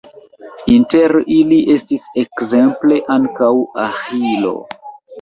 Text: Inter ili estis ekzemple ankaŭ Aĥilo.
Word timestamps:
Inter 0.75 1.13
ili 1.35 1.59
estis 1.75 2.09
ekzemple 2.23 3.01
ankaŭ 3.19 3.55
Aĥilo. 3.89 4.61